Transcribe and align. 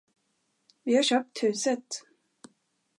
Vi 0.85 0.93
har 0.95 1.03
köpt 1.03 1.43
huset! 1.43 1.85